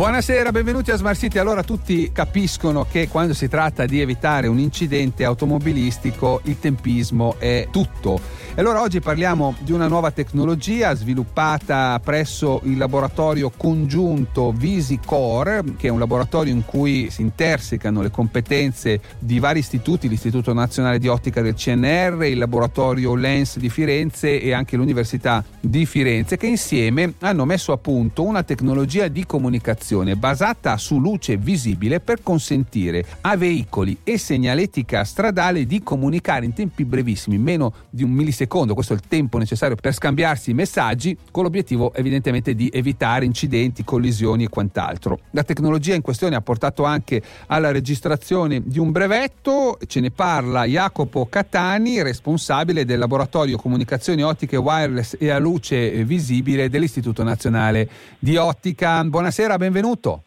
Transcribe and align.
Buonasera, 0.00 0.50
benvenuti 0.50 0.90
a 0.92 0.96
Smart 0.96 1.18
City. 1.18 1.38
Allora 1.38 1.62
tutti 1.62 2.10
capiscono 2.10 2.86
che 2.90 3.06
quando 3.08 3.34
si 3.34 3.48
tratta 3.48 3.84
di 3.84 4.00
evitare 4.00 4.46
un 4.46 4.58
incidente 4.58 5.26
automobilistico 5.26 6.40
il 6.44 6.58
tempismo 6.58 7.34
è 7.38 7.68
tutto. 7.70 8.18
E 8.54 8.60
allora 8.62 8.80
oggi 8.80 9.00
parliamo 9.00 9.54
di 9.60 9.72
una 9.72 9.88
nuova 9.88 10.10
tecnologia 10.10 10.94
sviluppata 10.94 12.00
presso 12.02 12.62
il 12.64 12.78
laboratorio 12.78 13.52
congiunto 13.54 14.52
VisiCore, 14.52 15.62
che 15.76 15.88
è 15.88 15.90
un 15.90 15.98
laboratorio 15.98 16.54
in 16.54 16.64
cui 16.64 17.10
si 17.10 17.20
intersecano 17.20 18.00
le 18.00 18.10
competenze 18.10 19.02
di 19.18 19.38
vari 19.38 19.58
istituti, 19.58 20.08
l'Istituto 20.08 20.54
Nazionale 20.54 20.98
di 20.98 21.08
Ottica 21.08 21.42
del 21.42 21.54
CNR, 21.54 22.24
il 22.24 22.38
laboratorio 22.38 23.14
Lens 23.14 23.58
di 23.58 23.68
Firenze 23.68 24.40
e 24.40 24.54
anche 24.54 24.76
l'Università 24.76 25.44
di 25.60 25.84
Firenze, 25.84 26.38
che 26.38 26.46
insieme 26.46 27.12
hanno 27.20 27.44
messo 27.44 27.72
a 27.72 27.76
punto 27.76 28.24
una 28.24 28.42
tecnologia 28.42 29.06
di 29.06 29.26
comunicazione 29.26 29.88
basata 30.16 30.76
su 30.76 30.98
luce 30.98 31.36
visibile 31.36 32.00
per 32.00 32.22
consentire 32.22 33.04
a 33.22 33.36
veicoli 33.36 33.98
e 34.04 34.18
segnaletica 34.18 35.04
stradale 35.04 35.66
di 35.66 35.82
comunicare 35.82 36.44
in 36.44 36.52
tempi 36.52 36.84
brevissimi, 36.84 37.38
meno 37.38 37.72
di 37.90 38.02
un 38.02 38.10
millisecondo 38.10 38.38
secondo, 38.50 38.74
questo 38.74 38.94
è 38.94 38.96
il 38.96 39.02
tempo 39.06 39.38
necessario 39.38 39.76
per 39.76 39.94
scambiarsi 39.94 40.50
i 40.50 40.54
messaggi, 40.54 41.16
con 41.30 41.44
l'obiettivo 41.44 41.92
evidentemente 41.94 42.54
di 42.54 42.70
evitare 42.72 43.24
incidenti, 43.24 43.84
collisioni 43.84 44.44
e 44.44 44.48
quant'altro. 44.48 45.20
La 45.30 45.44
tecnologia 45.44 45.94
in 45.94 46.02
questione 46.02 46.36
ha 46.36 46.40
portato 46.40 46.84
anche 46.84 47.22
alla 47.46 47.70
registrazione 47.70 48.62
di 48.64 48.78
un 48.78 48.90
brevetto, 48.90 49.78
ce 49.86 50.00
ne 50.00 50.10
parla 50.10 50.64
Jacopo 50.64 51.26
Catani, 51.26 52.02
responsabile 52.02 52.84
del 52.84 52.98
laboratorio 52.98 53.56
comunicazioni 53.56 54.22
ottiche 54.22 54.56
wireless 54.56 55.16
e 55.18 55.30
a 55.30 55.38
luce 55.38 56.04
visibile 56.04 56.68
dell'Istituto 56.68 57.22
Nazionale 57.22 57.88
di 58.18 58.36
Ottica. 58.36 59.04
Buonasera, 59.04 59.56
benvenuto. 59.80 60.24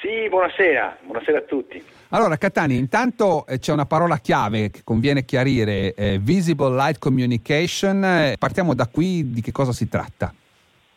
Sì, 0.00 0.28
buonasera, 0.28 0.98
buonasera 1.02 1.38
a 1.38 1.42
tutti. 1.42 1.82
Allora, 2.08 2.36
Catani, 2.36 2.76
intanto 2.76 3.46
eh, 3.46 3.58
c'è 3.58 3.72
una 3.72 3.86
parola 3.86 4.16
chiave 4.16 4.70
che 4.70 4.80
conviene 4.82 5.24
chiarire, 5.24 5.94
eh, 5.94 6.18
Visible 6.20 6.74
Light 6.74 6.98
Communication. 6.98 8.02
Eh, 8.04 8.36
partiamo 8.38 8.74
da 8.74 8.88
qui, 8.88 9.30
di 9.30 9.40
che 9.42 9.52
cosa 9.52 9.72
si 9.72 9.88
tratta? 9.88 10.34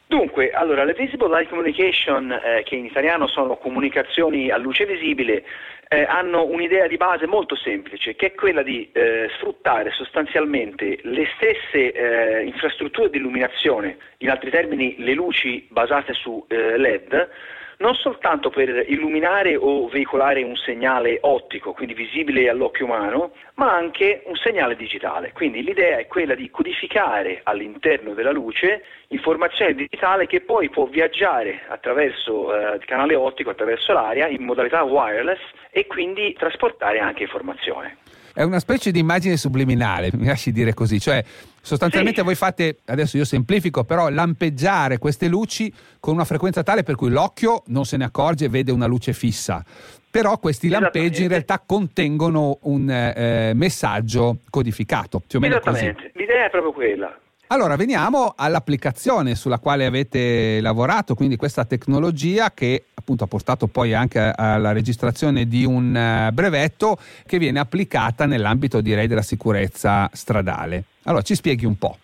Dunque, 0.07 0.51
allora, 0.51 0.83
le 0.83 0.93
Visible 0.93 1.29
Light 1.29 1.49
Communication, 1.49 2.31
eh, 2.31 2.63
che 2.63 2.75
in 2.75 2.85
italiano 2.85 3.27
sono 3.27 3.57
comunicazioni 3.57 4.49
a 4.49 4.57
luce 4.57 4.85
visibile, 4.85 5.43
eh, 5.87 6.03
hanno 6.03 6.45
un'idea 6.45 6.87
di 6.87 6.97
base 6.97 7.27
molto 7.27 7.55
semplice, 7.55 8.15
che 8.15 8.27
è 8.27 8.33
quella 8.33 8.63
di 8.63 8.89
eh, 8.91 9.29
sfruttare 9.37 9.91
sostanzialmente 9.91 10.97
le 11.03 11.27
stesse 11.35 12.41
infrastrutture 12.43 13.09
di 13.11 13.17
illuminazione, 13.17 13.97
in 14.19 14.31
altri 14.31 14.49
termini 14.49 14.95
le 14.97 15.13
luci 15.13 15.67
basate 15.69 16.13
su 16.13 16.43
LED, 16.47 17.29
non 17.77 17.95
soltanto 17.95 18.49
per 18.49 18.85
illuminare 18.87 19.55
o 19.55 19.87
veicolare 19.87 20.43
un 20.43 20.55
segnale 20.55 21.17
ottico, 21.21 21.73
quindi 21.73 21.93
visibile 21.93 22.49
all'occhio 22.49 22.85
umano, 22.85 23.31
ma 23.55 23.73
anche 23.73 24.23
un 24.25 24.35
segnale 24.35 24.75
digitale. 24.75 25.31
Quindi 25.33 25.63
l'idea 25.63 25.97
è 25.97 26.07
quella 26.07 26.35
di 26.35 26.49
codificare 26.49 27.41
all'interno 27.43 28.13
della 28.13 28.31
luce 28.31 28.83
informazione 29.09 29.73
digitale 29.73 30.27
che 30.27 30.41
poi 30.41 30.69
può 30.69 30.85
viaggiare 30.85 31.63
attraverso 31.67 32.55
eh, 32.55 32.75
il 32.75 32.85
canale 32.85 33.15
ottico, 33.15 33.49
attraverso 33.49 33.93
l'aria, 33.93 34.27
in 34.27 34.43
modalità 34.43 34.83
wireless 34.83 35.41
e 35.69 35.85
quindi 35.87 36.33
trasportare 36.33 36.99
anche 36.99 37.23
informazione. 37.23 37.97
È 38.35 38.43
una 38.43 38.59
specie 38.59 38.91
di 38.91 38.99
immagine 38.99 39.37
subliminale, 39.37 40.09
mi 40.13 40.25
lasci 40.25 40.51
dire 40.51 40.73
così, 40.73 40.99
cioè 40.99 41.23
sostanzialmente 41.61 42.19
sì. 42.19 42.25
voi 42.25 42.35
fate, 42.35 42.79
adesso 42.87 43.15
io 43.15 43.23
semplifico, 43.23 43.85
però 43.85 44.09
lampeggiare 44.09 44.97
queste 44.97 45.29
luci 45.29 45.71
con 46.01 46.15
una 46.15 46.25
frequenza 46.25 46.61
tale 46.61 46.83
per 46.83 46.95
cui 46.95 47.09
l'occhio 47.09 47.63
non 47.67 47.85
se 47.85 47.95
ne 47.95 48.03
accorge 48.03 48.45
e 48.45 48.49
vede 48.49 48.73
una 48.73 48.87
luce 48.87 49.13
fissa. 49.13 49.63
Però 50.11 50.37
questi 50.37 50.67
lampeggi 50.67 51.21
in 51.23 51.29
realtà 51.29 51.63
contengono 51.65 52.59
un 52.63 52.89
eh, 52.89 53.53
messaggio 53.55 54.39
codificato, 54.49 55.21
più 55.25 55.39
o 55.39 55.41
meno 55.41 55.55
Esattamente, 55.55 56.11
così. 56.11 56.17
l'idea 56.17 56.47
è 56.47 56.49
proprio 56.49 56.73
quella. 56.73 57.17
Allora, 57.47 57.75
veniamo 57.75 58.33
all'applicazione 58.35 59.35
sulla 59.35 59.59
quale 59.59 59.85
avete 59.85 60.59
lavorato, 60.61 61.13
quindi 61.13 61.35
questa 61.35 61.63
tecnologia 61.63 62.51
che 62.51 62.85
appunto 62.93 63.23
ha 63.23 63.27
portato 63.27 63.67
poi 63.67 63.93
anche 63.93 64.19
alla 64.35 64.71
registrazione 64.71 65.47
di 65.47 65.63
un 65.63 65.95
eh, 65.95 66.31
brevetto 66.33 66.97
che 67.23 67.37
viene 67.37 67.59
applicata 67.59 68.25
nell'ambito 68.25 68.81
direi 68.81 69.05
della 69.05 69.21
sicurezza 69.21 70.09
stradale. 70.11 70.85
Allora, 71.03 71.21
ci 71.21 71.35
spieghi 71.35 71.65
un 71.65 71.77
po'. 71.77 71.97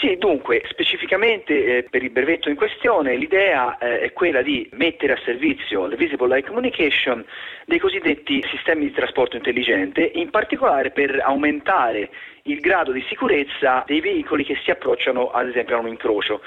Sì, 0.00 0.16
dunque, 0.16 0.62
specificamente 0.70 1.76
eh, 1.76 1.82
per 1.82 2.02
il 2.02 2.08
brevetto 2.08 2.48
in 2.48 2.56
questione 2.56 3.16
l'idea 3.16 3.76
eh, 3.76 4.00
è 4.00 4.12
quella 4.14 4.40
di 4.40 4.66
mettere 4.72 5.12
a 5.12 5.20
servizio 5.26 5.86
le 5.86 5.96
Visible 5.96 6.26
Light 6.26 6.46
Communication 6.46 7.22
dei 7.66 7.78
cosiddetti 7.78 8.42
sistemi 8.50 8.86
di 8.86 8.92
trasporto 8.92 9.36
intelligente, 9.36 10.10
in 10.14 10.30
particolare 10.30 10.90
per 10.90 11.20
aumentare 11.22 12.08
il 12.44 12.60
grado 12.60 12.92
di 12.92 13.04
sicurezza 13.10 13.84
dei 13.86 14.00
veicoli 14.00 14.42
che 14.42 14.58
si 14.64 14.70
approcciano 14.70 15.32
ad 15.32 15.48
esempio 15.48 15.76
a 15.76 15.80
un 15.80 15.88
incrocio. 15.88 16.40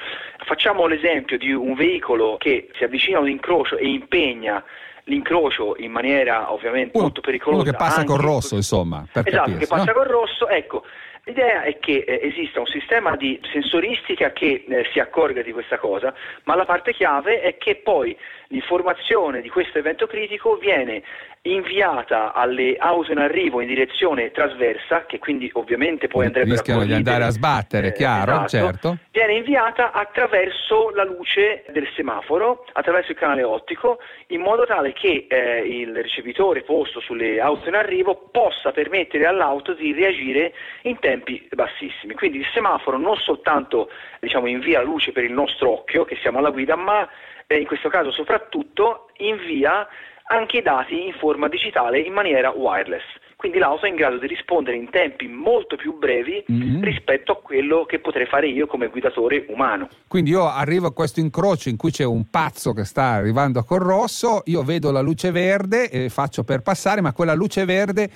Facciamo 0.46 0.88
l'esempio 0.88 1.38
di 1.38 1.52
un 1.52 1.76
veicolo 1.76 2.38
che 2.38 2.70
si 2.76 2.84
avvicina 2.84 3.20
a 3.20 3.22
un 3.22 3.30
incrocio 3.30 3.78
e 3.78 3.86
impegna 3.86 4.64
l'incrocio 5.04 5.76
in 5.78 5.92
maniera 5.92 6.52
ovviamente 6.52 6.92
uno, 6.94 7.04
molto 7.04 7.22
pericolosa. 7.22 7.62
Uno 7.62 7.72
che 7.72 7.78
passa 7.78 8.04
col 8.04 8.20
rosso, 8.20 8.56
insomma. 8.56 9.06
esatto, 9.12 9.30
capirsi, 9.30 9.60
che 9.60 9.68
passa 9.68 9.92
no? 9.92 9.94
col 9.94 10.08
rosso, 10.08 10.48
ecco. 10.48 10.84
L'idea 11.26 11.64
è 11.64 11.80
che 11.80 12.04
eh, 12.06 12.20
esista 12.22 12.60
un 12.60 12.66
sistema 12.66 13.16
di 13.16 13.40
sensoristica 13.50 14.34
che 14.34 14.66
eh, 14.68 14.86
si 14.92 15.00
accorga 15.00 15.42
di 15.42 15.54
questa 15.54 15.78
cosa, 15.78 16.14
ma 16.44 16.56
la 16.56 16.66
parte 16.66 16.94
chiave 16.94 17.40
è 17.40 17.56
che 17.58 17.76
poi 17.76 18.16
l'informazione 18.48 19.40
di 19.40 19.50
questo 19.50 19.78
evento 19.78 20.06
critico 20.06 20.58
viene 20.58 21.02
inviata 21.46 22.32
alle 22.34 22.78
auto 22.78 23.12
in 23.12 23.18
arrivo 23.18 23.60
in 23.60 23.68
direzione 23.68 24.32
trasversa, 24.32 25.06
che 25.06 25.20
quindi 25.20 25.50
ovviamente 25.54 26.08
poi 26.08 26.26
andrebbero 26.26 26.56
Rischiano 26.56 26.86
di 26.86 26.94
andare 26.94 27.26
a 27.26 27.30
sbattere, 27.32 27.88
eh, 27.88 27.94
chiaro, 27.94 28.32
esatto, 28.32 28.48
certo. 28.48 28.98
Viene 29.12 29.34
inviata 29.34 29.92
attraverso 29.92 30.92
la 30.92 31.04
luce 31.04 31.66
del 31.72 31.88
semaforo, 31.96 32.66
attraverso 32.72 33.12
il 33.12 33.18
canale 33.18 33.44
ottico, 33.44 34.00
in 34.28 34.40
modo 34.40 34.66
tale 34.66 34.94
che 34.94 35.26
eh, 35.28 35.60
il 35.66 35.94
ricevitore 36.02 36.62
posto 36.62 37.02
sulle 37.02 37.42
auto 37.42 37.68
in 37.68 37.76
arrivo 37.76 38.30
possa 38.32 38.72
permettere 38.72 39.26
all'auto 39.26 39.74
di 39.74 39.92
reagire 39.92 40.54
in 40.84 40.98
tempi 41.14 41.48
bassissimi. 41.52 42.14
Quindi 42.16 42.40
il 42.40 42.46
semaforo 42.54 42.98
non 42.98 43.16
soltanto 43.18 43.90
diciamo, 44.20 44.48
invia 44.48 44.80
la 44.80 44.86
luce 44.86 45.12
per 45.12 45.24
il 45.24 45.32
nostro 45.32 45.72
occhio, 45.72 46.06
che 46.06 46.18
siamo 46.22 46.40
alla 46.40 46.50
guida, 46.50 46.76
ma 46.76 47.08
eh, 47.48 47.58
in 47.58 47.68
questo 47.68 47.90
caso 47.90 48.12
soprattutto 48.12 49.10
invia 49.18 49.88
anche 50.26 50.58
i 50.58 50.62
dati 50.62 51.06
in 51.06 51.14
forma 51.14 51.48
digitale 51.48 52.00
in 52.00 52.14
maniera 52.14 52.50
wireless. 52.50 53.04
Quindi 53.36 53.60
l'auto 53.60 53.86
è 53.86 53.90
in 53.90 53.96
grado 53.96 54.18
di 54.18 54.28
rispondere 54.28 54.78
in 54.78 54.90
tempi 54.90 55.28
molto 55.28 55.76
più 55.76 55.98
brevi 55.98 56.46
mm-hmm. 56.50 56.82
rispetto 56.82 57.34
a 57.34 57.36
quello 57.36 57.84
che 57.84 58.00
potrei 58.00 58.26
fare 58.26 58.48
io 58.48 58.68
come 58.68 58.88
guidatore 58.88 59.46
umano. 59.50 59.90
Quindi 60.08 60.30
io 60.30 60.48
arrivo 60.48 60.88
a 60.88 60.94
questo 60.94 61.20
incrocio 61.20 61.68
in 61.68 61.76
cui 61.76 61.92
c'è 61.92 62.06
un 62.06 62.30
pazzo 62.30 62.72
che 62.72 62.86
sta 62.86 63.10
arrivando 63.10 63.62
col 63.64 63.82
rosso, 63.82 64.44
io 64.46 64.64
vedo 64.64 64.92
la 64.92 65.02
luce 65.02 65.32
verde 65.32 65.90
e 65.90 66.08
faccio 66.08 66.46
per 66.46 66.62
passare, 66.62 67.02
ma 67.02 67.12
quella 67.12 67.34
luce 67.34 67.66
verde 67.66 68.10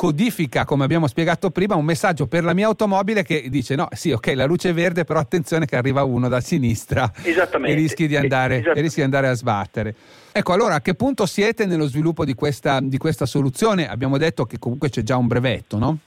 codifica, 0.00 0.64
come 0.64 0.84
abbiamo 0.84 1.06
spiegato 1.06 1.50
prima, 1.50 1.74
un 1.74 1.84
messaggio 1.84 2.26
per 2.26 2.42
la 2.42 2.54
mia 2.54 2.68
automobile 2.68 3.22
che 3.22 3.50
dice 3.50 3.74
no, 3.74 3.86
sì, 3.92 4.12
ok, 4.12 4.32
la 4.34 4.46
luce 4.46 4.70
è 4.70 4.72
verde, 4.72 5.04
però 5.04 5.18
attenzione 5.20 5.66
che 5.66 5.76
arriva 5.76 6.04
uno 6.04 6.26
da 6.26 6.40
sinistra 6.40 7.12
e 7.22 7.74
rischi 7.74 8.06
di 8.06 8.16
andare, 8.16 8.62
e 8.62 8.80
rischi 8.80 9.00
di 9.00 9.02
andare 9.02 9.28
a 9.28 9.34
sbattere. 9.34 9.94
Ecco, 10.32 10.54
allora 10.54 10.76
a 10.76 10.80
che 10.80 10.94
punto 10.94 11.26
siete 11.26 11.66
nello 11.66 11.84
sviluppo 11.84 12.24
di 12.24 12.32
questa, 12.32 12.80
di 12.80 12.96
questa 12.96 13.26
soluzione? 13.26 13.90
Abbiamo 13.90 14.16
detto 14.16 14.46
che 14.46 14.58
comunque 14.58 14.88
c'è 14.88 15.02
già 15.02 15.18
un 15.18 15.26
brevetto, 15.26 15.76
no? 15.76 15.98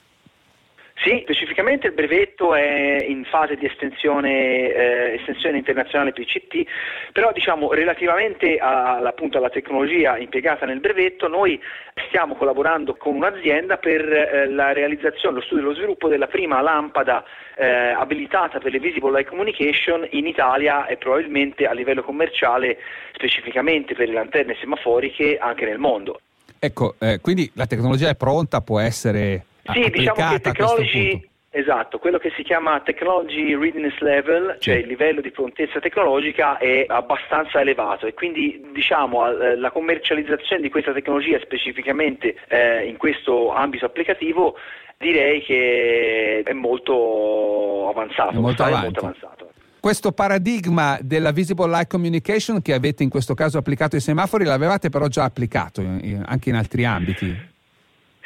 Sì, 1.04 1.22
specificamente 1.54 1.86
il 1.86 1.92
brevetto 1.92 2.54
è 2.54 3.04
in 3.06 3.24
fase 3.24 3.54
di 3.54 3.66
estensione, 3.66 4.72
eh, 4.72 5.14
estensione 5.20 5.58
internazionale 5.58 6.12
PCT, 6.12 6.64
però 7.12 7.30
diciamo, 7.32 7.72
relativamente 7.72 8.56
a, 8.56 8.96
appunto, 8.98 9.38
alla 9.38 9.50
tecnologia 9.50 10.18
impiegata 10.18 10.66
nel 10.66 10.80
brevetto 10.80 11.28
noi 11.28 11.60
stiamo 12.08 12.34
collaborando 12.34 12.96
con 12.96 13.14
un'azienda 13.14 13.76
per 13.76 14.00
eh, 14.00 14.48
la 14.50 14.72
realizzazione, 14.72 15.36
lo 15.36 15.42
studio 15.42 15.62
e 15.62 15.66
lo 15.68 15.74
sviluppo 15.74 16.08
della 16.08 16.26
prima 16.26 16.60
lampada 16.60 17.22
eh, 17.56 17.66
abilitata 17.66 18.58
per 18.58 18.72
le 18.72 18.80
Visible 18.80 19.12
Light 19.12 19.28
Communication 19.28 20.08
in 20.10 20.26
Italia 20.26 20.86
e 20.86 20.96
probabilmente 20.96 21.66
a 21.66 21.72
livello 21.72 22.02
commerciale 22.02 22.78
specificamente 23.12 23.94
per 23.94 24.08
le 24.08 24.14
lanterne 24.14 24.56
semaforiche 24.58 25.38
anche 25.38 25.64
nel 25.64 25.78
mondo. 25.78 26.20
Ecco, 26.58 26.96
eh, 26.98 27.20
quindi 27.20 27.48
la 27.54 27.66
tecnologia 27.66 28.08
è 28.08 28.16
pronta, 28.16 28.60
può 28.60 28.80
essere 28.80 29.44
sì, 29.72 29.88
diciamo 29.90 30.30
che 30.30 30.40
Technology, 30.40 31.28
Esatto, 31.56 32.00
quello 32.00 32.18
che 32.18 32.32
si 32.34 32.42
chiama 32.42 32.80
Technology 32.80 33.54
Readiness 33.56 33.96
Level, 34.00 34.56
cioè 34.58 34.74
il 34.74 34.88
livello 34.88 35.20
di 35.20 35.30
prontezza 35.30 35.78
tecnologica 35.78 36.58
è 36.58 36.84
abbastanza 36.88 37.60
elevato 37.60 38.08
e 38.08 38.12
quindi 38.12 38.60
diciamo 38.72 39.30
eh, 39.30 39.54
la 39.54 39.70
commercializzazione 39.70 40.60
di 40.60 40.68
questa 40.68 40.92
tecnologia 40.92 41.38
specificamente 41.38 42.34
eh, 42.48 42.88
in 42.88 42.96
questo 42.96 43.52
ambito 43.52 43.84
applicativo 43.84 44.56
direi 44.98 45.44
che 45.44 46.42
è 46.44 46.52
molto 46.54 47.88
avanzato. 47.88 48.30
È 48.32 48.40
molto, 48.40 48.64
molto 48.64 49.00
avanzato. 49.00 49.50
Questo 49.78 50.10
paradigma 50.10 50.98
della 51.02 51.30
Visible 51.30 51.68
Light 51.68 51.88
Communication 51.88 52.62
che 52.62 52.74
avete 52.74 53.04
in 53.04 53.10
questo 53.10 53.34
caso 53.34 53.58
applicato 53.58 53.94
ai 53.94 54.02
semafori 54.02 54.42
l'avevate 54.42 54.88
però 54.88 55.06
già 55.06 55.22
applicato 55.22 55.82
anche 55.82 56.48
in 56.48 56.56
altri 56.56 56.84
ambiti? 56.84 57.52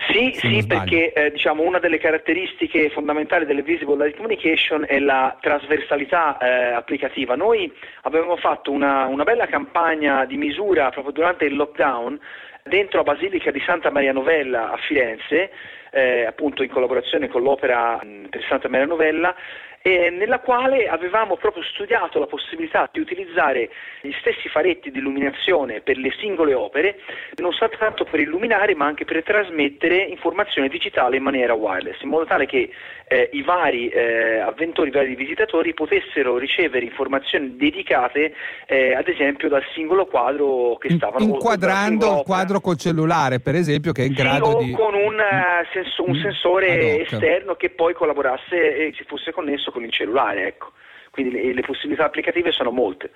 Sì, 0.06 0.32
sì 0.32 0.64
perché 0.64 1.12
eh, 1.12 1.32
diciamo, 1.32 1.62
una 1.62 1.80
delle 1.80 1.98
caratteristiche 1.98 2.88
fondamentali 2.90 3.44
delle 3.44 3.62
Visible 3.62 3.96
Light 3.96 4.14
Communication 4.14 4.84
è 4.86 5.00
la 5.00 5.36
trasversalità 5.40 6.38
eh, 6.38 6.72
applicativa. 6.72 7.34
Noi 7.34 7.72
avevamo 8.02 8.36
fatto 8.36 8.70
una, 8.70 9.06
una, 9.06 9.24
bella 9.24 9.46
campagna 9.46 10.24
di 10.24 10.36
misura 10.36 10.90
proprio 10.90 11.12
durante 11.12 11.46
il 11.46 11.56
lockdown 11.56 12.18
dentro 12.62 12.98
la 12.98 13.12
Basilica 13.12 13.50
di 13.50 13.60
Santa 13.66 13.90
Maria 13.90 14.12
Novella 14.12 14.70
a 14.70 14.76
Firenze, 14.76 15.50
eh, 15.90 16.24
appunto 16.24 16.62
in 16.62 16.70
collaborazione 16.70 17.28
con 17.28 17.42
l'Opera 17.42 17.98
per 18.30 18.44
Santa 18.48 18.68
Maria 18.68 18.86
Novella, 18.86 19.34
eh, 19.82 20.10
nella 20.10 20.40
quale 20.40 20.88
avevamo 20.88 21.36
proprio 21.36 21.62
studiato 21.62 22.18
la 22.18 22.26
possibilità 22.26 22.88
di 22.92 23.00
utilizzare 23.00 23.70
gli 24.00 24.12
stessi 24.20 24.48
faretti 24.48 24.90
di 24.90 24.98
illuminazione 24.98 25.80
per 25.80 25.96
le 25.96 26.12
singole 26.18 26.54
opere, 26.54 26.98
non 27.36 27.52
soltanto 27.52 28.04
per 28.04 28.20
illuminare 28.20 28.74
ma 28.74 28.86
anche 28.86 29.04
per 29.04 29.22
trasmettere 29.22 29.96
informazione 29.96 30.68
digitale 30.68 31.16
in 31.16 31.22
maniera 31.22 31.54
wireless, 31.54 32.00
in 32.02 32.08
modo 32.08 32.24
tale 32.24 32.46
che 32.46 32.70
eh, 33.08 33.30
i 33.32 33.42
vari 33.42 33.88
eh, 33.88 34.38
avventori, 34.38 34.88
i 34.88 34.92
vari 34.92 35.14
visitatori 35.14 35.72
potessero 35.72 36.36
ricevere 36.36 36.84
informazioni 36.84 37.56
dedicate 37.56 38.34
eh, 38.66 38.94
ad 38.94 39.08
esempio 39.08 39.48
dal 39.48 39.64
singolo 39.74 40.06
quadro 40.06 40.76
che 40.78 40.90
stavano 40.90 41.24
inquadrando 41.24 42.18
il 42.18 42.22
quadro 42.24 42.60
col 42.60 42.76
cellulare 42.76 43.40
per 43.40 43.54
esempio 43.54 43.92
che 43.92 44.02
è 44.02 44.06
in 44.06 44.14
sì, 44.14 44.22
grado 44.22 44.58
di 44.58 44.72
con 44.72 44.94
un, 44.94 45.14
uh, 45.14 45.66
senso, 45.72 46.04
un 46.04 46.16
mm, 46.16 46.20
sensore 46.20 47.00
esterno 47.00 47.54
che 47.54 47.70
poi 47.70 47.94
collaborasse 47.94 48.76
e 48.76 48.92
si 48.94 49.04
fosse 49.04 49.32
connesso 49.32 49.67
con 49.70 49.84
il 49.84 49.92
cellulare 49.92 50.46
ecco. 50.46 50.72
quindi 51.10 51.32
le, 51.32 51.52
le 51.52 51.62
possibilità 51.62 52.04
applicative 52.04 52.52
sono 52.52 52.70
molte 52.70 53.10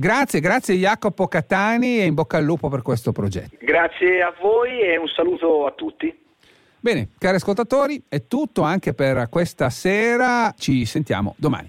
Grazie, 0.00 0.40
grazie 0.40 0.76
Jacopo 0.76 1.26
Catani 1.26 2.00
e 2.00 2.04
in 2.04 2.14
bocca 2.14 2.38
al 2.38 2.44
lupo 2.44 2.70
per 2.70 2.80
questo 2.80 3.12
progetto. 3.12 3.58
Grazie 3.60 4.22
a 4.22 4.32
voi 4.40 4.80
e 4.80 4.96
un 4.96 5.08
saluto 5.08 5.66
a 5.66 5.72
tutti. 5.72 6.18
Bene, 6.78 7.10
cari 7.18 7.36
ascoltatori, 7.36 8.02
è 8.08 8.26
tutto 8.26 8.62
anche 8.62 8.94
per 8.94 9.28
questa 9.28 9.68
sera. 9.68 10.54
Ci 10.56 10.86
sentiamo 10.86 11.34
domani. 11.36 11.68